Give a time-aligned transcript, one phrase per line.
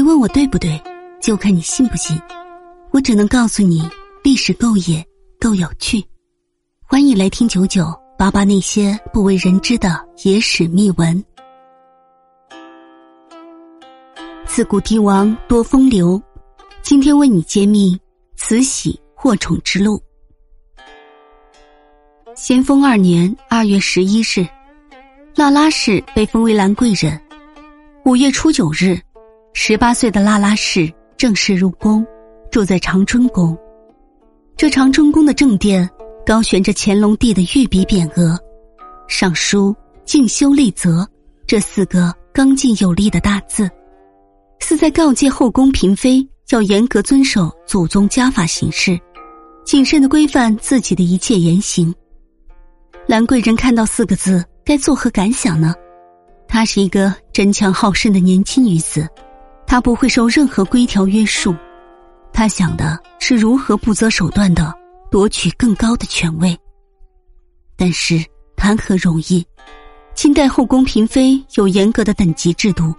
[0.00, 0.82] 你问我对不对，
[1.20, 2.18] 就看你信不信。
[2.90, 3.86] 我只能告诉你，
[4.22, 5.06] 历史够野，
[5.38, 6.02] 够有趣。
[6.86, 7.84] 欢迎来听九九
[8.16, 11.22] 八八那些不为人知的野史秘闻。
[14.46, 16.18] 自古帝王多风流，
[16.80, 17.94] 今天为你揭秘
[18.36, 20.02] 慈禧祸宠之路。
[22.34, 24.48] 咸丰二年二月十一日，
[25.34, 27.20] 拉拉氏被封为兰贵人。
[28.06, 28.98] 五月初九日，
[29.52, 32.06] 十八岁的拉拉氏正式入宫，
[32.50, 33.56] 住在长春宫。
[34.56, 35.88] 这长春宫的正殿
[36.24, 38.38] 高悬着乾隆帝的御笔匾额，
[39.08, 41.06] 上书“静修立则”
[41.46, 43.68] 这四个刚劲有力的大字，
[44.60, 48.98] 似在告诫后宫嫔妃要严格遵守祖宗家法行事，
[49.64, 51.92] 谨慎的规范自己的一切言行。
[53.06, 55.74] 兰贵人看到四个字，该作何感想呢？
[56.46, 59.08] 她是一个争强好胜的年轻女子，
[59.70, 61.54] 他不会受任何规条约束，
[62.32, 64.74] 他想的是如何不择手段的
[65.12, 66.58] 夺取更高的权位。
[67.76, 68.16] 但是
[68.56, 69.46] 谈何容易？
[70.12, 72.92] 清代后宫嫔妃有严格的等级制度，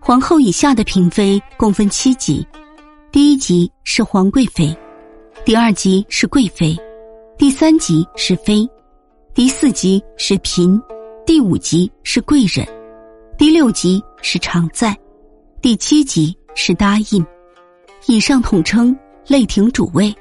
[0.00, 2.42] 皇后以下的嫔妃共分七级，
[3.12, 4.74] 第一级是皇贵妃，
[5.44, 6.74] 第二级是贵妃，
[7.36, 8.66] 第三级是妃，
[9.34, 10.82] 第四级是嫔。
[11.26, 12.66] 第五级是贵人，
[13.36, 14.98] 第六级是常在，
[15.62, 17.24] 第七级是答应，
[18.08, 18.94] 以上统称
[19.28, 20.12] 内廷主位。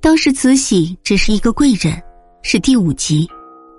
[0.00, 2.02] 当时慈禧只是一个贵人，
[2.42, 3.30] 是第五级。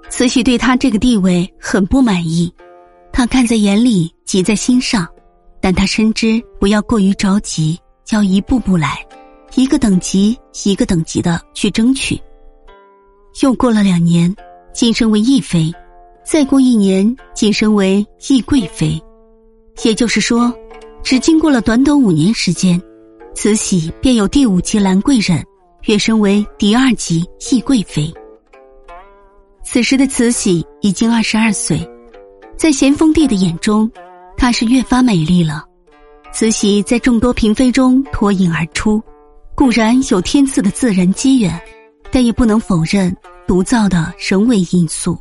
[0.08, 2.50] 慈禧对他这个地位很不满意，
[3.12, 5.06] 他看在眼里，急在心上，
[5.60, 7.78] 但他深知不要过于着急，
[8.12, 9.06] 要一步步来，
[9.56, 12.18] 一个等级一个等级的去争取。
[13.42, 14.34] 又过了两年，
[14.74, 15.70] 晋升为义妃。
[16.24, 18.98] 再过一年，晋升为懿贵妃，
[19.84, 20.54] 也就是说，
[21.10, 22.78] 只经过了短短五年时间，
[23.34, 25.42] 慈禧便有第五级兰贵人
[25.84, 28.14] 跃升为第二级懿贵妃。
[29.64, 31.80] 此时的慈禧已经二十二岁，
[32.58, 33.90] 在咸丰帝的眼中，
[34.36, 35.64] 她是越发美丽了。
[36.34, 39.02] 慈禧在众多嫔妃中脱颖而出，
[39.56, 41.58] 固然有天赐的自然机缘，
[42.12, 43.16] 但也不能否认
[43.48, 45.18] 独造的人为因素。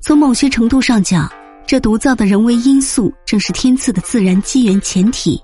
[0.00, 1.28] 从某些程度上讲，
[1.68, 5.38] 这独造的人为因素正是天赐的自然机缘前提。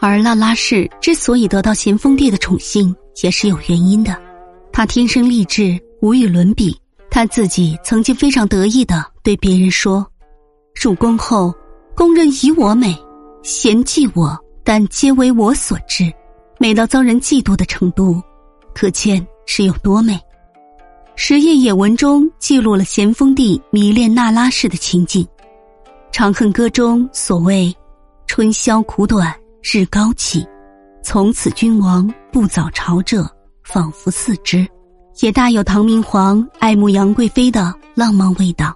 [0.00, 4.16] 而拉拉氏之所以得到咸丰帝的宠幸，也是有原因的。
[4.72, 6.74] 他天生丽质，无与伦比。
[7.10, 10.06] 他自己曾经非常得意的对别人说
[10.74, 11.54] ：“入宫后，
[11.94, 12.96] 宫人以我美，
[13.42, 14.34] 嫌忌我，
[14.64, 16.10] 但皆为我所知，
[16.58, 18.18] 美到遭人嫉妒的程度，
[18.74, 20.14] 可见是有多美。”
[21.20, 25.24] 《十夜野文》中记录了咸丰帝迷恋那拉氏的情景，
[26.12, 27.74] 《长恨歌》中所谓
[28.28, 30.46] “春宵苦短日高起，
[31.02, 33.28] 从此君王不早朝”者，
[33.64, 34.64] 仿佛似之，
[35.18, 38.72] 也大有唐明皇爱慕杨贵妃的浪漫味道。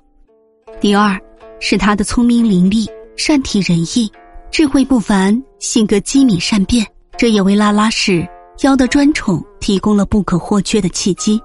[0.80, 1.16] 第二
[1.60, 4.10] 是他的聪明伶俐、善体人意、
[4.50, 6.84] 智慧不凡、性格机敏善变，
[7.16, 8.28] 这也为拉拉氏
[8.62, 11.38] 妖的专宠提供了不可或缺的契机。《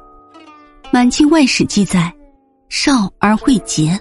[0.89, 2.11] 满清外史》记载，
[2.69, 3.99] 少而慧洁。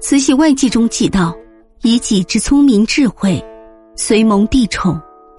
[0.00, 1.36] 慈禧外记中记道，
[1.82, 3.42] 以己之聪明智慧，
[3.94, 4.98] 随蒙帝宠，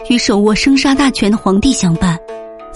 [0.09, 2.19] 与手握生杀大权的皇帝相伴。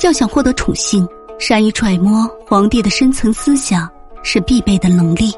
[0.01, 3.87] 要想获得宠幸，善于揣摩皇帝的深层思想
[4.23, 5.31] 是必备的能力。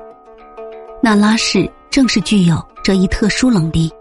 [1.04, 3.92] 那拉氏正是具有这一特殊能力。